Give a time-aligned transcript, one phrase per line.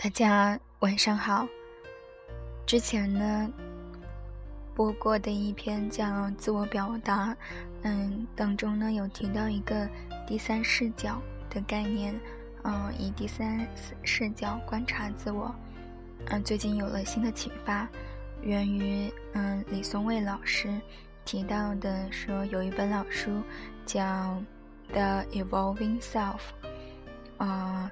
[0.00, 1.44] 大家晚上好。
[2.64, 3.50] 之前呢
[4.72, 6.06] 播过的一篇叫
[6.36, 7.34] 《自我表达》，
[7.82, 9.88] 嗯，当中呢有提到一个
[10.24, 11.20] 第三视角
[11.50, 12.14] 的概念，
[12.62, 13.66] 嗯，以第三
[14.04, 15.52] 视角观察自我。
[16.26, 17.88] 嗯，最近有了新的启发，
[18.42, 20.80] 源于嗯李松蔚老师
[21.24, 23.42] 提到的，说有一本老书
[23.84, 24.04] 叫
[24.92, 26.38] 《The Evolving Self》，
[27.44, 27.90] 啊。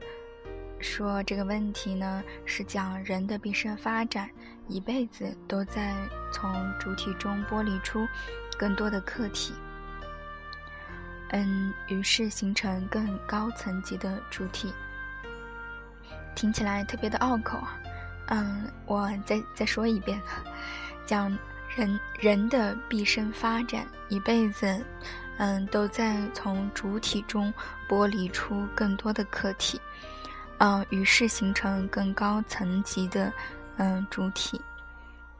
[0.80, 4.28] 说这个问题呢，是讲人的毕生发展，
[4.68, 5.94] 一辈子都在
[6.32, 8.06] 从主体中剥离出
[8.58, 9.54] 更多的客体，
[11.30, 14.72] 嗯，于是形成更高层级的主体。
[16.34, 17.80] 听起来特别的拗口啊，
[18.28, 20.20] 嗯，我再再说一遍，
[21.06, 21.36] 讲
[21.74, 24.84] 人人的毕生发展，一辈子，
[25.38, 27.52] 嗯，都在从主体中
[27.88, 29.80] 剥离出更多的客体。
[30.58, 33.32] 嗯，于是形成更高层级的
[33.76, 34.60] 嗯主体。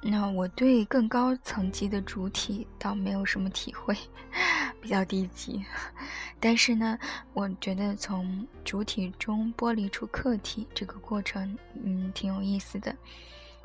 [0.03, 3.97] 那我对更高层级的主体倒没有什么体会，
[4.81, 5.65] 比较低级。
[6.39, 6.97] 但是呢，
[7.33, 12.95] 我觉得从主体中剥离出客体这个过程，嗯，挺有意思的。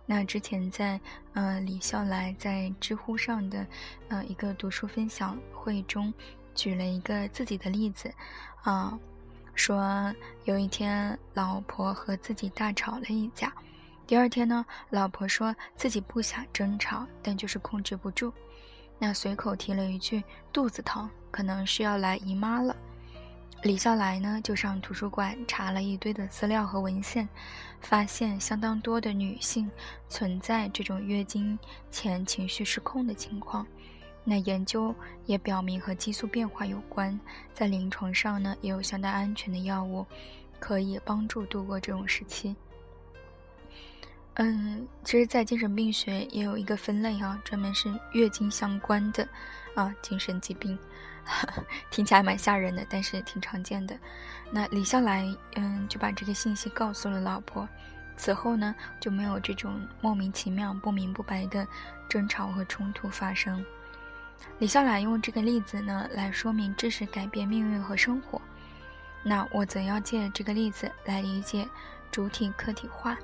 [0.05, 0.99] 那之前在
[1.33, 3.67] 呃李笑来在知乎上的
[4.07, 6.11] 呃一个读书分享会中，
[6.55, 8.11] 举了一个自己的例子，
[8.63, 8.97] 啊。
[9.61, 10.11] 说
[10.45, 13.53] 有一天，老婆和自己大吵了一架。
[14.07, 18.33] 第二天呢，老婆说自己不想争吵，但就是控制不住。
[18.97, 22.75] 那随口提了一句肚子疼，可能是要来姨妈了。
[23.61, 27.29] 李笑来呢，就上图书馆查了一堆的资料和文献，
[27.81, 29.69] 发现相当多的女性
[30.09, 31.57] 存在这种月经
[31.91, 33.67] 前情绪失控的情况。
[34.23, 34.93] 那研究
[35.25, 37.19] 也表明和激素变化有关，
[37.53, 40.05] 在临床上呢，也有相当安全的药物，
[40.59, 42.55] 可以帮助度过这种时期。
[44.35, 49.27] 嗯，其实，在精神病学也有一个分类啊，专门是月经相关的
[49.75, 50.77] 啊精神疾病，
[51.91, 53.97] 听起来蛮吓人的，但是挺常见的。
[54.49, 57.67] 那李笑来嗯就把这个信息告诉了老婆，
[58.15, 61.67] 此后呢就没有这种莫名其妙、不明不白的
[62.07, 63.63] 争吵和冲突发生。
[64.59, 68.41] 李笑来用这个例子呢来说明知识改变命运和生活，
[69.23, 71.67] 那我则要借这个例子来理解
[72.11, 73.17] 主体客体化。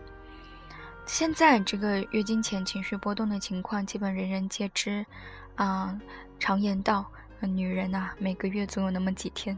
[1.06, 5.06] 现在这个月经前情绪波动的情况，基本人人皆知。
[5.56, 6.00] 啊，
[6.38, 9.58] 常言道，女人呐，每个月总有那么几天。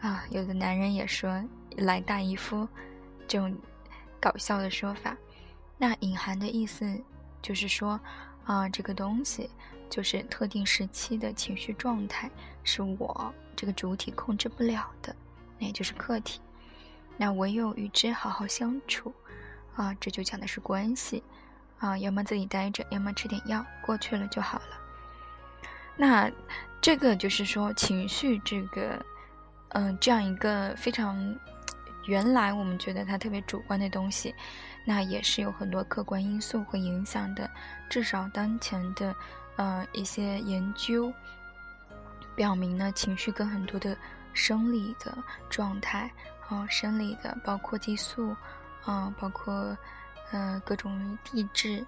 [0.00, 1.40] 啊，有的男人也说
[1.76, 2.66] 来大姨夫，
[3.28, 3.56] 这种
[4.18, 5.16] 搞笑的说法。
[5.76, 7.00] 那隐含的意思
[7.40, 8.00] 就是说，
[8.46, 9.48] 啊，这个东西。
[9.88, 12.30] 就是特定时期的情绪状态
[12.62, 15.14] 是我这个主体控制不了的，
[15.58, 16.40] 那也就是客体。
[17.16, 19.12] 那唯有与之好好相处，
[19.74, 21.22] 啊，这就讲的是关系，
[21.78, 24.78] 啊，要么自己待着，要么吃点药，过去了就好了。
[25.96, 26.30] 那
[26.80, 29.04] 这个就是说情绪这个，
[29.70, 31.36] 嗯，这样一个非常
[32.06, 34.32] 原来我们觉得它特别主观的东西，
[34.84, 37.50] 那也是有很多客观因素会影响的，
[37.90, 39.12] 至少当前的。
[39.58, 41.12] 呃，一些研究
[42.36, 43.96] 表明呢，情绪跟很多的
[44.32, 45.18] 生理的
[45.50, 46.08] 状态，
[46.48, 48.36] 啊，生理的包括激素，
[48.84, 49.76] 啊，包括
[50.30, 51.84] 呃各种地质，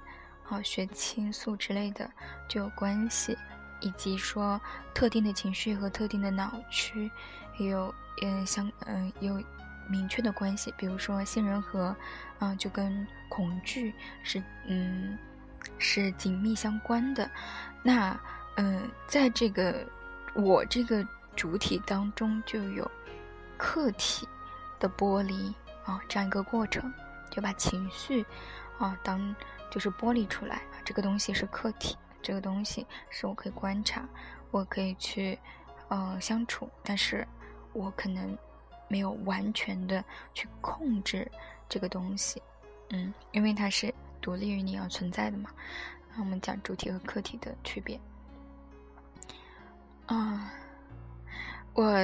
[0.49, 2.11] 啊，血清素之类的
[2.49, 3.39] 就有关系，
[3.79, 4.61] 以及说
[4.93, 7.09] 特定的情绪和特定的脑区
[7.57, 9.41] 也有嗯相嗯有
[9.89, 11.95] 明确的关系，比如说杏仁核，
[12.41, 13.95] 啊，就跟恐惧
[14.25, 15.17] 是嗯。
[15.79, 17.31] 是紧密相关的，
[17.83, 18.19] 那
[18.57, 19.87] 嗯，在这个
[20.35, 22.89] 我这个主体当中就有
[23.57, 24.29] 客体
[24.79, 25.55] 的剥离
[25.85, 26.93] 啊，这样一个过程，
[27.31, 28.25] 就把情绪
[28.79, 29.35] 啊当
[29.71, 34.07] 就是剥离出来，这个东西是客体，这个东西是我可以观察，
[34.51, 35.39] 我可以去
[35.89, 37.27] 呃相处，但是
[37.73, 38.37] 我可能
[38.89, 40.05] 没有完全的
[40.35, 41.31] 去控制
[41.69, 42.43] 这个东西，
[42.91, 43.95] 嗯，因为它是。
[44.21, 45.51] 独立于你要存在的嘛？
[46.13, 47.99] 那我们讲主体和客体的区别。
[50.07, 50.53] 啊，
[51.73, 51.95] 我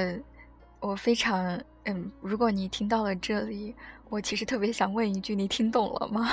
[0.79, 3.75] 我非常嗯，如果你听到了这里，
[4.09, 6.29] 我其实特别想问一句：你听懂了吗？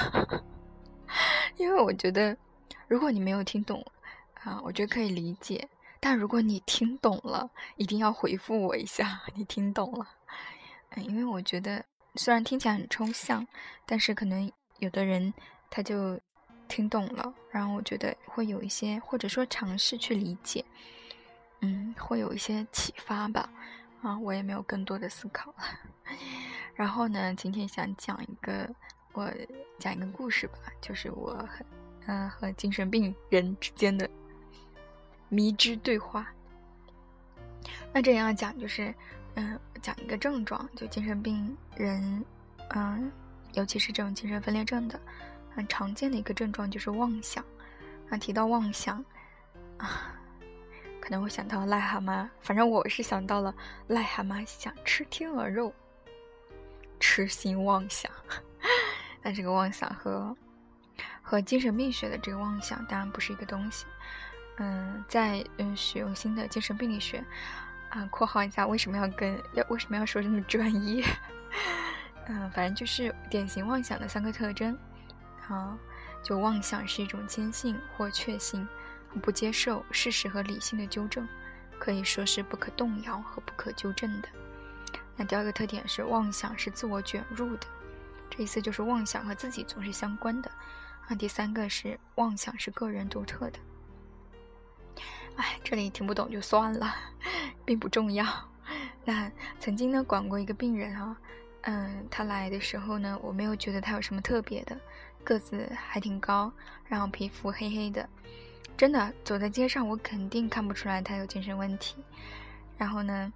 [1.59, 2.37] 因为我觉得，
[2.87, 3.85] 如果你没有听懂
[4.43, 5.67] 啊，我觉得可以理解；
[5.99, 10.07] 但如果你听懂了，一定要回复我一下，你听懂了。
[10.91, 11.85] 嗯，因为我觉得
[12.15, 13.45] 虽然听起来很抽象，
[13.85, 15.35] 但是可能有的人。
[15.75, 16.17] 他就
[16.69, 20.65] 听懂了，然后我觉得会有一些，或者说尝试去理解，
[21.62, 23.50] 嗯，会有一些启发吧。
[24.00, 25.65] 啊，我也没有更多的思考了。
[26.76, 28.71] 然后呢，今天想讲一个
[29.15, 29.29] 我
[29.81, 31.65] 讲一个故事吧，就是我和
[32.06, 34.09] 嗯和精神病人之间的
[35.29, 36.32] 迷之对话。
[37.93, 38.94] 那这样讲就是，
[39.35, 42.25] 嗯，讲一个症状，就精神病人，
[42.76, 43.11] 嗯，
[43.55, 45.00] 尤其是这种精神分裂症的，
[45.55, 47.45] 很常见的一个症状就是妄想。
[48.11, 49.03] 啊，提到妄想，
[49.79, 50.12] 啊，
[51.01, 53.55] 可能会想到癞蛤蟆，反正我是想到了
[53.89, 55.73] 癞蛤蟆想吃天鹅肉，
[57.01, 58.11] 痴心妄想。
[59.23, 60.37] 但这个妄想和
[61.23, 63.87] 和精神病学的这个妄想当然不是一个东西。
[64.59, 67.25] 嗯，在嗯使用新的精神病理学。
[67.89, 71.05] 啊，括号一下，为什么要跟要为什么要说这么专业？
[72.27, 74.77] 嗯，反正就是典型妄想的三个特征。
[75.49, 75.79] 啊，
[76.23, 78.67] 就妄想是一种坚信或确信，
[79.23, 81.26] 不接受事实和理性的纠正，
[81.79, 84.29] 可以说是不可动摇和不可纠正的。
[85.17, 87.67] 那第二个特点是妄想是自我卷入的，
[88.29, 90.50] 这意思就是妄想和自己总是相关的。
[91.06, 93.58] 啊，第三个是妄想是个人独特的。
[95.37, 96.94] 哎，这里听不懂就算了，
[97.64, 98.26] 并不重要。
[99.05, 99.31] 那
[99.61, 101.17] 曾经呢，管过一个病人啊，
[101.62, 104.76] 嗯，他来的时候呢，我没有觉得他有什么特别的，
[105.25, 106.53] 个子还挺高，
[106.87, 108.09] 然后皮肤黑黑的，
[108.76, 111.97] 真的走在街上，我肯定看不出来他有精神问题。
[112.79, 113.32] 然后呢，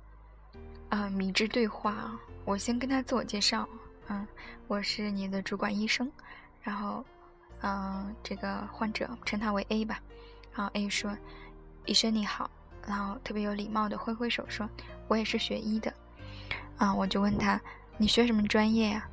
[0.91, 2.13] 啊，迷之对话，
[2.45, 3.69] 我先跟他自我介绍，
[4.09, 4.27] 嗯，
[4.67, 6.11] 我是你的主管医生，
[6.63, 7.05] 然后，
[7.63, 10.01] 嗯，这个患者称他为 A 吧，
[10.55, 11.17] 然后 A 说。
[11.87, 12.51] 医生你好，
[12.87, 14.69] 然后特别有礼貌的挥挥手说
[15.09, 15.91] ：“我也是学医的。”
[16.77, 17.59] 啊，我就问他
[17.97, 19.09] ：“你学什么专业呀？”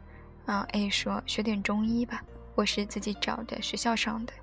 [0.45, 2.21] 啊，A 说：“学点中医吧，
[2.55, 4.33] 我是自己找的，学校上的。”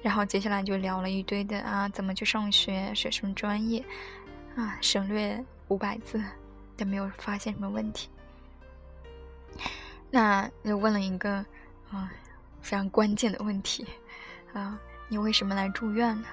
[0.00, 3.84] 然后接下来就聊了一堆的啊，怎么去上学，学什么专业，
[4.54, 6.22] 啊，省略五百字，
[6.76, 8.08] 但没有发现什么问题。
[10.08, 11.44] 那又问了一个
[11.90, 12.10] 啊
[12.62, 13.84] 非常关键的问题
[14.52, 14.78] 啊，
[15.08, 16.28] 你为什么来住院呢？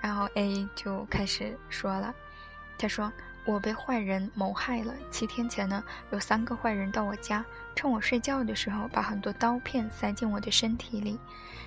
[0.00, 2.14] 然后 A 就开始说了，
[2.78, 3.12] 他说
[3.48, 4.94] ：“我被坏人谋害了。
[5.10, 7.42] 七天前呢，有三个坏人到我家，
[7.74, 11.18] 趁我睡觉的时候，把很多刀片塞进我的身体里。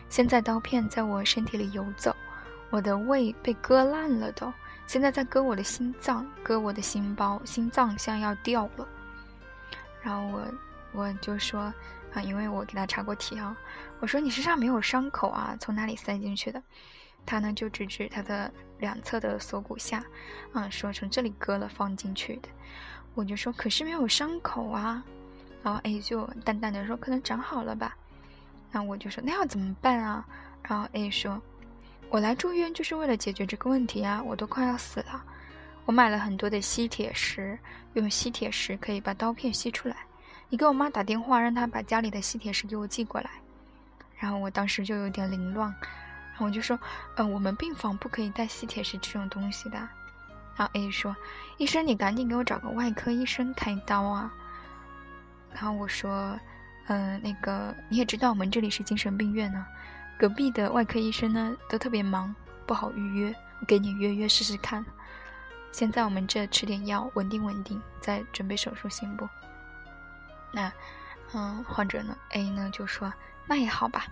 [0.08, 2.16] 现在刀片在我身体里游走，
[2.70, 4.54] 我的胃被割烂了都。
[4.86, 8.88] 现在在割我的心脏，割我的心包，心脏像要掉了。”
[10.04, 10.46] 然后我
[10.92, 11.74] 我就说
[12.14, 13.58] 啊，因为我给他查过体啊，
[14.00, 16.62] 我说你身上没有伤口啊，从哪里塞进去的？
[17.26, 20.04] 他呢就指指他的两侧的锁骨下，
[20.54, 22.50] 啊，说从这里割了放进去的。
[23.14, 25.04] 我就说可是没有伤口啊，
[25.64, 27.96] 然后 A 就淡淡的说可能长好了吧。
[28.72, 30.26] 那我就说那要怎么办啊？
[30.64, 31.42] 然后 A 说，
[32.10, 35.24] 我来住院就是为了解决这个问题啊，我都快要死了。
[35.86, 37.58] 我买了很多的吸铁石，
[37.96, 39.98] 用吸铁石可以把刀片吸出来。
[40.48, 43.30] 你给我妈打电话，让她把家里的吸铁石给我寄过来。
[44.18, 45.74] 然后我当时就有点凌乱。
[46.44, 46.78] 我就说，
[47.16, 49.78] 嗯，我们病房不可以带吸铁石这种东西的。
[50.56, 51.16] 然后 A 说，
[51.58, 54.32] 医生，你赶紧给我找个外科医生开刀啊。
[55.54, 56.38] 然后我说，
[56.88, 59.66] 嗯，那个你也知道我们这里是精神病院呢，
[60.18, 62.34] 隔壁的外科医生呢都特别忙，
[62.66, 63.36] 不好预约。
[63.60, 64.86] 我给你约约试试看。
[65.72, 69.28] 先在我们这吃点药，稳定稳定，再准备手术行不？
[70.52, 70.72] 那，
[71.34, 73.12] 嗯，患者呢，A 呢就说，
[73.48, 74.06] 那也好吧。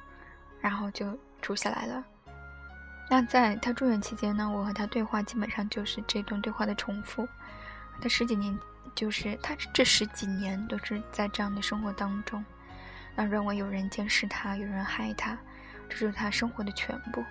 [0.62, 2.04] 然后就住下来了。
[3.12, 7.28] 那在他住院期间呢，我和他对话基本上就是这段对话的重复。
[8.00, 8.58] 他十几年，
[8.94, 12.46] 就是他这十几年都是在这样的生活当中，
[13.16, 15.36] 那认为有人监视他，有人害他，
[15.90, 17.26] 这是他生活的全部。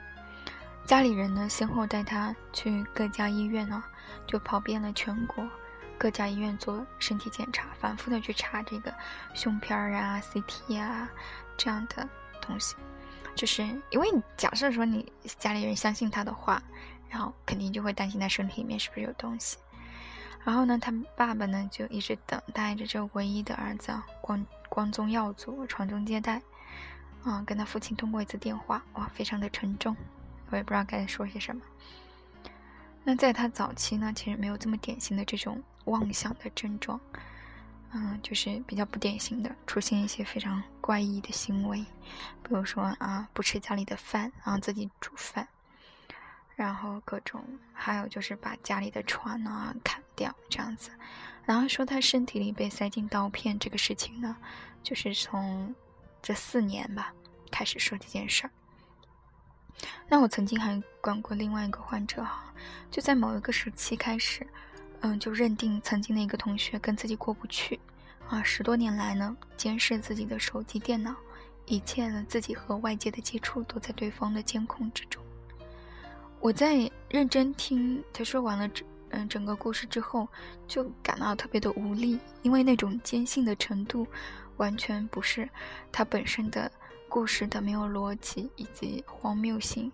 [0.85, 3.83] 家里人呢，先后带他去各家医院呢，
[4.27, 5.49] 就跑遍了全国
[5.97, 8.93] 各家医院做身体检查，反复的去查这个
[9.33, 11.09] 胸片儿啊、CT 啊
[11.57, 12.09] 这样的
[12.41, 12.75] 东西。
[13.39, 16.61] 就是因为假设说你家里人相信他的话，
[17.09, 19.57] 然后肯定就会担心他身体里面是不是有东西。
[20.45, 26.43] 然后呢，他爸爸呢就一直等待着这唯一的儿子啊光光宗耀祖传宗接代。
[27.23, 29.95] 啊，跟他父亲通过一次电话，哇，非常的沉重，
[30.51, 31.63] 我也不知道该说些什么。
[33.05, 36.99] 那在他早期呢，其实没有这么典型的这种妄想的症状。
[37.93, 41.85] 嗯，就是比较不典型的，出现一些非常怪异的行为，
[42.43, 45.47] 比如说啊，不吃家里的饭，然后自己煮饭，
[46.57, 50.89] 然后各种，还有就是把家里的床啊砍掉这样子，
[51.45, 54.35] 然后说他身体里被塞进刀片这个事情呢，
[54.83, 55.75] 就是从
[56.23, 57.13] 这四年吧
[57.51, 58.51] 开始说这件事儿。
[60.09, 62.51] 那我曾经还管过另外一个患者哈，
[62.91, 64.47] 就在某一个时期开始。
[65.01, 67.79] 嗯，就认定曾经的一个同学跟自己过不去，
[68.29, 71.15] 啊，十多年来呢，监视自己的手机、电脑，
[71.67, 75.23] 一切呢，自己和外界的接触都在对方的监控之中。
[76.41, 78.71] 我在认真听他说完了
[79.11, 80.29] 嗯整个故事之后，
[80.67, 84.07] 就感到特别的无力，因为那种坚信的程度，
[84.59, 85.49] 完全不是
[85.91, 86.71] 他本身的
[87.09, 89.91] 故事的没有逻辑以及荒谬性，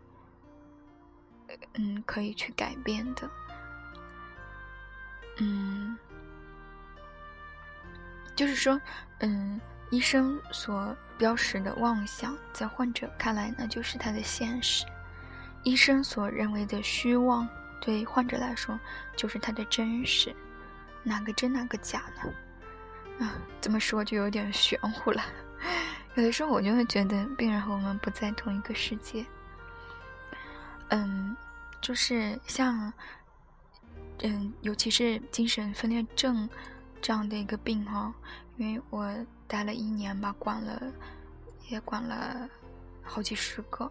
[1.75, 3.31] 嗯，可以去改变的。
[5.39, 5.97] 嗯，
[8.35, 8.81] 就是说，
[9.21, 9.61] 嗯。
[9.91, 14.85] 医生所标识的妄想，在患者看来呢，就是他的现实；
[15.63, 17.47] 医生所认为的虚妄，
[17.81, 18.81] 对患者来说，
[19.15, 20.35] 就是他的真实。
[21.05, 23.25] 哪个真，哪个假呢？
[23.25, 25.23] 啊，这么说就有点玄乎了。
[26.17, 29.25] 有的时候，我就会觉得，病人和我们不在同一个世界。
[30.89, 31.37] 嗯，
[31.81, 32.93] 就是像，
[34.23, 36.49] 嗯，尤其是精神分裂症
[37.05, 38.15] 这样的一个病哈，
[38.57, 39.15] 因为我。
[39.47, 40.83] 待了一年吧，管了，
[41.69, 42.49] 也管了
[43.03, 43.89] 好几十个，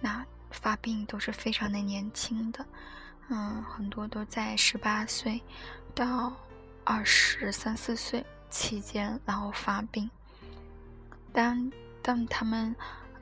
[0.00, 2.66] 那发病都是非常的年轻的，
[3.28, 5.40] 嗯，很多都在十八岁
[5.94, 6.32] 到
[6.82, 10.10] 二十三四岁期间，然后发病。
[11.32, 12.74] 当当他们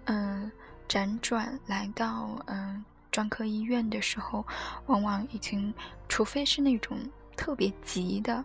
[0.07, 0.51] 嗯
[0.89, 2.83] 辗转来到嗯
[3.13, 4.45] 专科医院的时候，
[4.87, 5.73] 往往已经，
[6.09, 6.99] 除非是那种
[7.37, 8.43] 特别急的，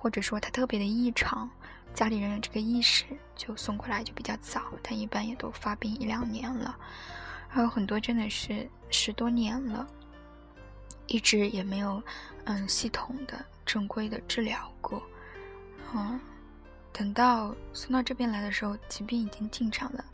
[0.00, 1.48] 或者说他特别的异常。
[1.92, 3.04] 家里人有这个意识，
[3.34, 6.74] 就送过来就比较早，但一般也都发病一两年了，
[7.48, 9.86] 还有很多真的是十多年了，
[11.08, 12.00] 一直也没有
[12.44, 15.02] 嗯系统的正规的治疗过，
[15.92, 16.18] 嗯，
[16.92, 20.04] 等到送到这边来的时候，疾病已经进展了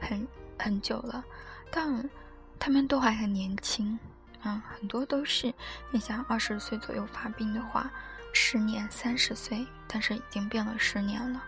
[0.00, 0.26] 很
[0.56, 1.24] 很久了，
[1.72, 2.08] 但
[2.58, 3.98] 他们都还很年轻，
[4.44, 5.52] 嗯，很多都是
[5.90, 7.90] 你想二十岁左右发病的话。
[8.38, 11.42] 十年三十岁，但是已经变了十年了，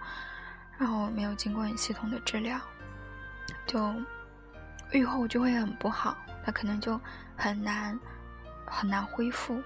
[0.79, 2.59] 然后没有经过系统的治疗，
[3.67, 3.95] 就
[4.93, 6.17] 愈后就会很不好，
[6.47, 6.99] 那可能就
[7.37, 8.01] 很难
[8.65, 9.63] 很难恢复。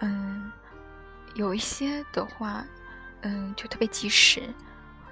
[0.00, 0.50] 嗯，
[1.34, 2.64] 有一些的话，
[3.20, 4.52] 嗯，就特别及时，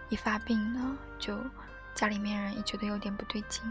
[0.08, 1.38] 一发病呢，就
[1.94, 3.62] 家里面人也觉得有点不对劲，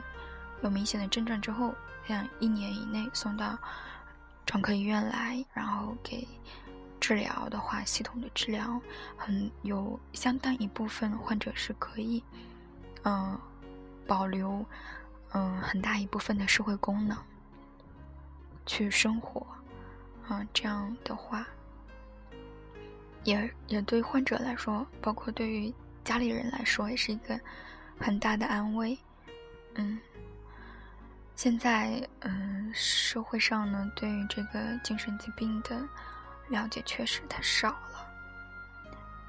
[0.62, 1.76] 有明显的症状之后，
[2.08, 3.58] 像一年以内送到
[4.46, 6.26] 专科医院来，然后给。
[7.08, 8.82] 治疗的话，系统的治疗
[9.16, 12.22] 很有相当一部分患者是可以，
[13.06, 13.40] 嗯，
[14.06, 14.66] 保留，
[15.32, 17.18] 嗯，很大一部分的社会功能，
[18.66, 19.48] 去生活，
[20.28, 21.48] 嗯，这样的话，
[23.24, 25.74] 也也对患者来说，包括对于
[26.04, 27.40] 家里人来说，也是一个
[27.98, 29.00] 很大的安慰，
[29.76, 29.98] 嗯。
[31.38, 35.88] 现在，嗯，社会上呢，对于这个精神疾病的。
[36.50, 38.08] 了解确实太少了，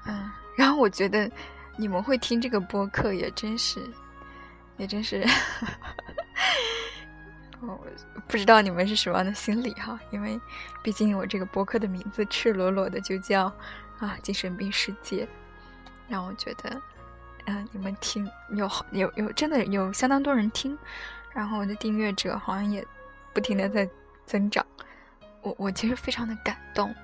[0.05, 1.29] 嗯，然后我觉得
[1.75, 3.81] 你们会听这个播客也真是，
[4.77, 5.25] 也真是，
[7.61, 7.77] 我
[8.27, 10.39] 不知道你们是什么样的心理哈，因为
[10.81, 13.53] 毕竟我这个播客的名字赤裸裸的就叫
[13.99, 15.27] 啊精神病世界，
[16.07, 16.81] 让我觉得，
[17.45, 20.77] 嗯，你们听有有有真的有相当多人听，
[21.33, 22.85] 然后我的订阅者好像也
[23.33, 23.89] 不停的在
[24.25, 24.65] 增长，
[25.41, 26.95] 我我其实非常的感动。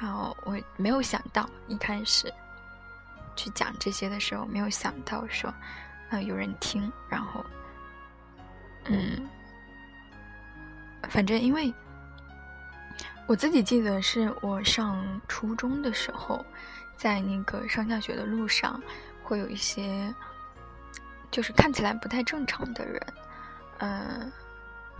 [0.00, 2.32] 然后我没有想到一开始
[3.34, 5.52] 去讲这些的时候，没有想到说，
[6.10, 6.90] 呃，有人听。
[7.08, 7.44] 然后，
[8.84, 9.28] 嗯，
[11.08, 11.74] 反正因为
[13.26, 16.44] 我自己记得是我上初中的时候，
[16.96, 18.80] 在那个上下学的路上，
[19.24, 20.14] 会有一些
[21.30, 23.02] 就是看起来不太正常的人。
[23.78, 24.32] 嗯，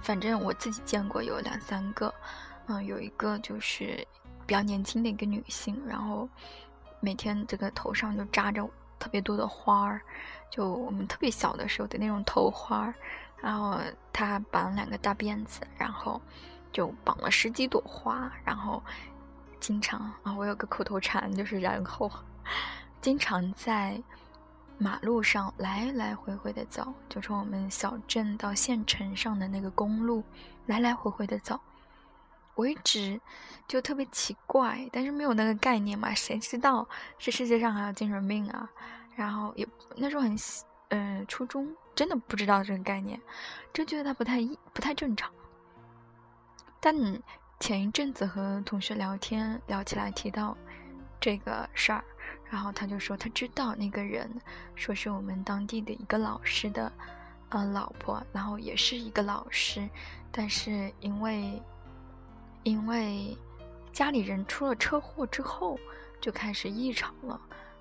[0.02, 2.12] 反正我自己见过有两三个。
[2.69, 4.07] 嗯，有一个就是。
[4.47, 6.27] 比较年轻的一个女性，然后
[7.01, 8.67] 每天这个头上就扎着
[8.99, 10.01] 特别多的花儿，
[10.51, 12.95] 就我们特别小的时候的那种头花儿，
[13.43, 13.79] 然后
[14.11, 16.19] 她绑两个大辫子，然后
[16.73, 18.83] 就绑了十几朵花，然后
[19.61, 22.11] 经常啊，我有个口头禅就是然后
[23.03, 24.03] 经常在
[24.79, 30.25] 马路上来来回回的走，就从我们小镇到县城上的那个公路
[30.65, 31.61] 来来回回的走。
[32.59, 33.21] 我一直
[33.69, 36.85] 就特别奇怪，但是没有那个概念嘛，谁知道
[37.17, 38.69] 这世界上还有精神病啊？
[39.15, 40.37] 然后也那时候很，
[40.88, 43.21] 嗯，初中真的不知道这个概念，
[43.73, 45.31] 就觉得他不太不太正常。
[46.81, 46.93] 但
[47.61, 50.57] 前一阵子和同学聊天聊起来提到
[51.21, 52.03] 这个事儿，
[52.50, 54.29] 然后他就说他知道那个人，
[54.75, 56.91] 说是我们当地的一个老师的，
[57.50, 59.88] 呃，老婆，然后也是一个老师，
[60.33, 61.62] 但是因为。
[62.69, 63.35] 因为
[63.93, 65.81] 家里人出了车祸之后
[66.21, 67.41] 就开始异常了，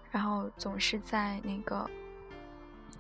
[0.10, 1.90] 然后总是在那个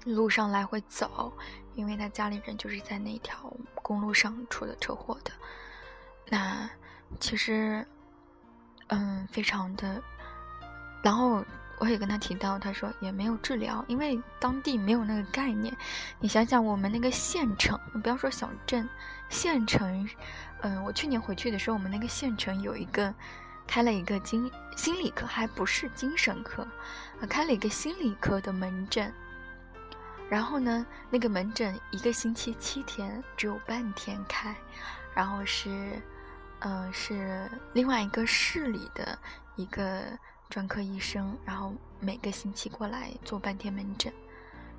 [0.03, 1.31] 路上来回走，
[1.75, 5.31] 因为他家里人就是在那条公路上出的车祸的。
[6.25, 6.69] 那
[7.21, 7.87] 其实，
[8.87, 10.03] 嗯，非常的。
[11.01, 11.41] 然后
[11.79, 15.75] 我也跟他提到，他说也没有治疗，因为当地没有那个概念。
[16.19, 18.89] 你想想，我们那个县城，不要说小镇，
[19.29, 20.09] 县城，
[20.61, 23.13] 嗯，我去年回去的时候，我们那个县城有一个
[23.67, 26.67] 开了一个精心理科，还不是精神科，
[27.29, 29.13] 开了一个心理科的门诊。
[30.29, 34.53] 然后呢，那个门诊一个星期七天，只有半天开，
[35.13, 36.01] 然后是，
[36.59, 39.17] 呃，是另外一个市里的
[39.55, 40.03] 一个
[40.49, 44.11] 专科医生，然后每个星期过来做半天门诊，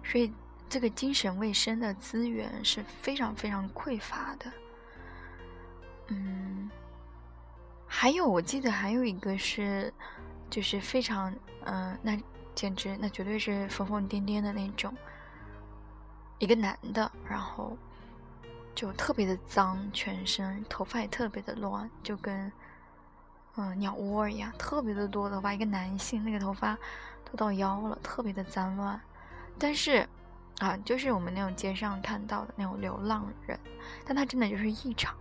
[0.03, 0.33] 所以
[0.69, 4.53] 这个精神卫生的资源是非常非常匮乏的。
[6.09, 6.71] 嗯，
[7.87, 9.93] 还有我记得还有一个是，
[10.49, 11.35] 就是非常，
[11.65, 12.19] 嗯，那
[12.55, 14.95] 简直那绝对是疯疯癫癫的那种。
[16.39, 17.77] 一个男的，然后
[18.75, 22.51] 就特别的脏，全身头发也特别的乱，就跟
[23.59, 25.53] 嗯鸟窝一样，特别的多头发。
[25.53, 26.79] 一个男性，那个头发
[27.31, 28.99] 都到腰了，特别的脏乱。
[29.59, 30.09] 但是
[30.61, 33.59] 啊，就是我们那种街上看到的那种流浪人，
[34.07, 35.15] 但他真的就是异常，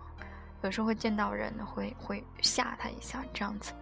[0.62, 3.74] 有时候会见到人会会吓他一下这样子。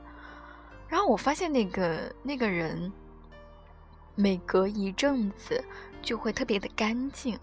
[0.88, 2.92] 然后我发现那个那个人。
[4.18, 5.62] 每隔一阵子
[6.02, 7.38] 就会特别的干净，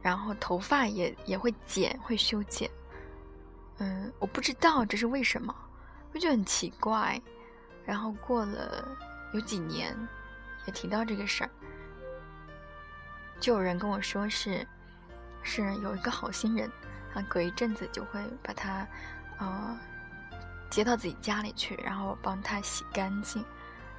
[0.00, 2.70] 然后头发也也会剪，会修剪。
[3.76, 5.54] 嗯，我不知道这是为什么，
[6.12, 7.20] 我觉得很奇怪。
[7.84, 8.86] 然后过了
[9.32, 9.96] 有几年，
[10.66, 11.50] 也提到这个事儿，
[13.40, 14.64] 就有人跟我说是
[15.42, 16.70] 是有一个好心人，
[17.12, 18.86] 啊，隔一阵子就会把他
[19.38, 19.76] 呃
[20.70, 23.44] 接到自己家里去，然后帮他洗干净，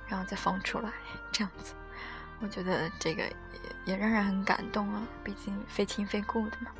[0.07, 0.91] 然后再放出来，
[1.29, 1.73] 这样子。
[2.39, 3.35] 我觉得这个也
[3.85, 6.71] 也让人很感动啊，毕竟非亲非故的嘛。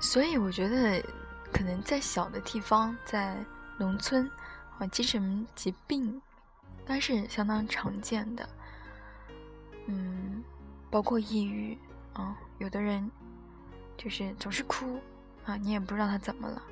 [0.00, 1.02] 所以我觉得，
[1.52, 3.36] 可能在小的地方，在
[3.78, 4.30] 农村，
[4.78, 6.22] 啊，精神疾病应
[6.86, 8.48] 该是相当常见的。
[9.86, 10.42] 嗯，
[10.90, 11.78] 包括抑郁
[12.12, 13.10] 啊，有的人
[13.96, 15.00] 就是总是哭
[15.44, 16.62] 啊，你也不知道他怎么了，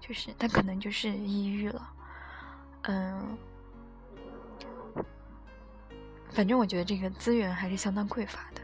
[0.00, 1.92] 就是他可能就是抑郁了，
[2.82, 3.38] 嗯。
[6.28, 8.60] 反正我觉得这个资源还是相当匮乏的，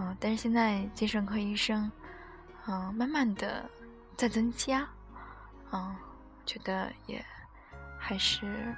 [0.00, 1.90] 啊，但是现在精神科医生，
[2.64, 3.68] 啊，慢慢的
[4.16, 4.88] 在增加，
[5.72, 5.94] 嗯，
[6.46, 7.24] 觉得也
[7.98, 8.74] 还是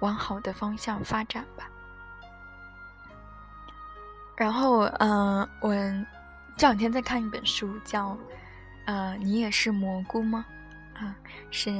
[0.00, 1.68] 往好的方向发展吧。
[4.36, 5.74] 然后，嗯，我
[6.56, 8.10] 这两天在看一本书，叫
[8.86, 10.44] 《呃，你也是蘑菇吗》？
[10.98, 11.14] 啊，
[11.50, 11.70] 是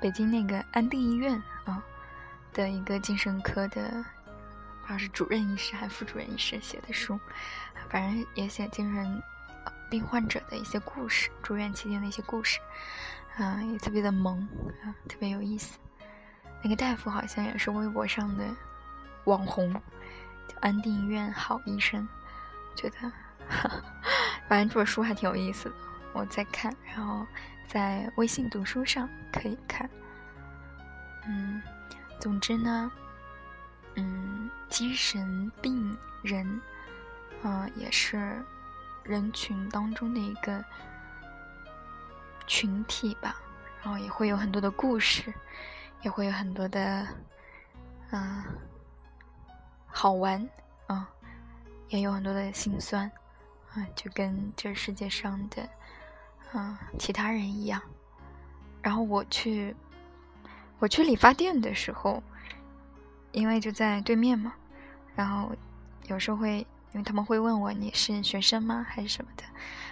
[0.00, 1.82] 北京那个安定医院啊
[2.52, 4.04] 的一个精神科的。
[4.80, 7.18] 不知道是主任医师还是副主任医师写的书，
[7.90, 9.22] 反正也写精神
[9.90, 12.58] 病患者的一些故事，住院期间的一些故事，
[13.36, 14.40] 啊，也特别的萌，
[14.82, 15.78] 啊，特别有意思。
[16.62, 18.44] 那个大夫好像也是微博上的
[19.24, 19.72] 网红，
[20.46, 22.06] 叫安定医院好医生，
[22.76, 23.12] 觉得，
[24.48, 25.74] 反正这本书还挺有意思的，
[26.12, 27.26] 我在看，然后
[27.66, 29.88] 在微信读书上可以看。
[31.26, 31.62] 嗯，
[32.20, 32.90] 总之呢。
[34.00, 36.60] 嗯，精神病人，
[37.42, 38.40] 嗯，也是
[39.08, 40.64] 人群当中的一个
[42.46, 43.40] 群体吧。
[43.82, 45.32] 然后也会有很多的故事，
[46.02, 47.06] 也会有很多的，
[48.10, 48.44] 嗯，
[49.86, 50.48] 好玩，
[50.88, 51.06] 嗯，
[51.88, 53.10] 也有很多的心酸，
[53.72, 55.68] 啊，就跟这世界上的，
[56.52, 57.80] 嗯，其他人一样。
[58.82, 59.74] 然后我去，
[60.78, 62.22] 我去理发店的时候。
[63.32, 64.54] 因为就在对面嘛，
[65.14, 65.52] 然后
[66.06, 69.44] 有时候会，因为他们会问我你是学生吗还是什么的，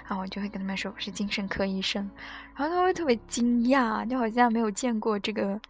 [0.08, 2.10] 然后我就会跟他们说我是精神科医生，
[2.54, 5.60] 然后他会特别惊讶，就好像没有见过这个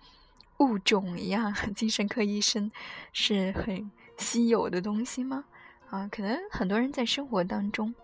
[0.58, 2.70] 物种一样， 精神科医生
[3.12, 5.44] 是很稀有的东西吗？
[5.90, 7.94] 啊，可能很多人在生活当中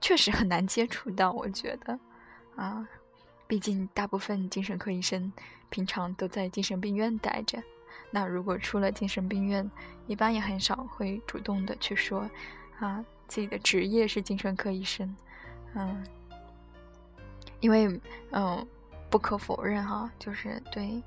[0.00, 1.98] 确实很难接触到，我觉得
[2.56, 2.86] 啊，
[3.46, 5.32] 毕竟大部分精神科医生
[5.68, 7.62] 平常都在精神病院待着。
[8.14, 9.68] 那如果出了精神病院，
[10.06, 12.28] 一般也很少会主动的去说，
[12.78, 15.16] 啊，自己的职业是精神科医生，
[15.74, 16.04] 嗯，
[17.60, 18.00] 因为，
[18.32, 18.66] 嗯，
[19.08, 21.02] 不可否认哈，就是对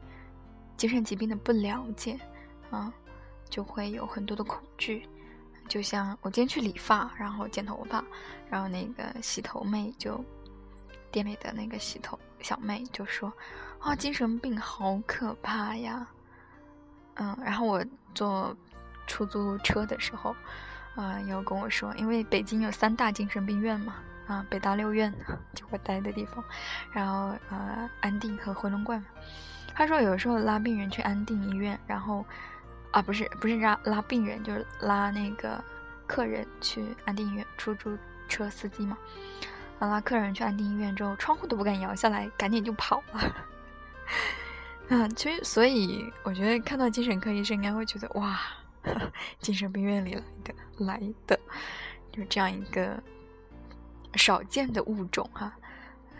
[0.75, 2.19] 精神疾病的不了解，
[2.71, 2.91] 啊，
[3.49, 5.07] 就会有很多的恐惧。
[5.67, 8.03] 就像我今天去理发，然后剪头发，
[8.49, 10.23] 然后那个洗头妹就
[11.11, 13.31] 店里的那个洗头小妹就说，
[13.79, 16.07] 啊，精神病好可怕呀。
[17.15, 18.55] 嗯，然后我坐
[19.07, 20.35] 出租车的时候，
[20.95, 23.95] 啊，有跟我说，因为北京有三大精神病院嘛，
[24.27, 25.13] 啊，北大六院
[25.53, 26.43] 就我待的地方，
[26.91, 29.03] 然后呃，安定和回龙观。
[29.73, 32.25] 他说有时候拉病人去安定医院，然后
[32.91, 35.63] 啊，不是不是拉拉病人，就是拉那个
[36.07, 37.97] 客人去安定医院，出租
[38.27, 38.97] 车司机嘛，
[39.79, 43.35] 拉客人去安定医院之后，窗户都不敢摇下来，赶紧就跑了。
[44.89, 48.39] 啊，其实所以我觉得看到精神科医生应该会觉得哇，
[49.41, 51.39] 精神病院里来的来的，
[52.11, 53.01] 就这样一个
[54.13, 55.51] 少见的物种哈，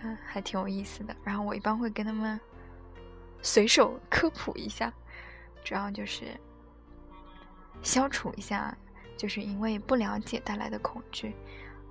[0.01, 1.15] 嗯，还挺有意思的。
[1.23, 2.39] 然后我一般会跟他们
[3.43, 4.91] 随手科普一下，
[5.63, 6.25] 主要就是
[7.83, 8.75] 消除一下
[9.15, 11.35] 就是因为不了解带来的恐惧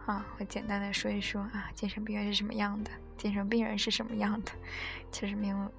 [0.06, 4.50] 啊，会简单的说一说啊，精神病院是什么样的，精神病人是什么样的，
[5.12, 5.72] 其实没有。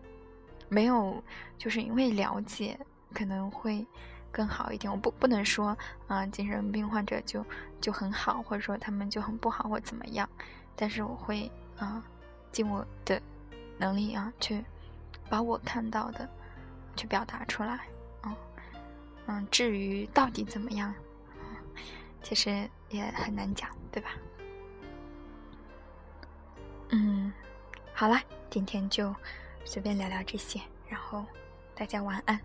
[0.67, 1.23] 没有，
[1.57, 2.77] 就是因为了解
[3.13, 3.85] 可能会
[4.31, 4.91] 更好一点。
[4.91, 7.45] 我不不能说啊，精神病患者就
[7.79, 10.27] 就很好，或者说他们就很不好或怎么样。
[10.75, 12.03] 但是我会啊，
[12.51, 13.21] 尽我的
[13.77, 14.63] 能力啊，去
[15.29, 16.27] 把我看到的
[16.95, 17.79] 去表达出来。
[18.23, 18.35] 嗯
[19.27, 20.93] 嗯，至于到底怎么样，
[22.21, 24.09] 其实也很难讲，对吧？
[26.89, 27.31] 嗯，
[27.93, 29.15] 好了，今天就。
[29.65, 31.25] 随便聊聊这些，然后
[31.73, 32.39] 大家晚安。